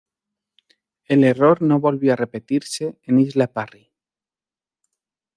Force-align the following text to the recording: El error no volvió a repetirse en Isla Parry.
El 1.05 1.23
error 1.23 1.61
no 1.61 1.79
volvió 1.79 2.13
a 2.13 2.15
repetirse 2.15 2.97
en 3.03 3.19
Isla 3.19 3.45
Parry. 3.53 3.91